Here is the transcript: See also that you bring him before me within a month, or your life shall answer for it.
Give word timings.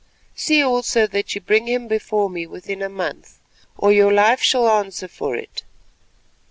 See 0.35 0.63
also 0.63 1.05
that 1.05 1.35
you 1.35 1.41
bring 1.41 1.67
him 1.67 1.87
before 1.87 2.27
me 2.27 2.47
within 2.47 2.81
a 2.81 2.89
month, 2.89 3.37
or 3.77 3.91
your 3.91 4.11
life 4.11 4.41
shall 4.41 4.67
answer 4.67 5.07
for 5.07 5.35
it. 5.35 5.61